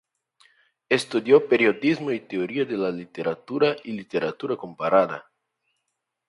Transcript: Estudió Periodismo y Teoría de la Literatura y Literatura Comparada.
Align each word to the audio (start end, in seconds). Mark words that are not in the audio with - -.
Estudió 0.89 1.47
Periodismo 1.47 2.09
y 2.11 2.21
Teoría 2.21 2.65
de 2.65 2.75
la 2.75 2.89
Literatura 2.89 3.75
y 3.83 3.91
Literatura 3.91 4.55
Comparada. 4.55 5.31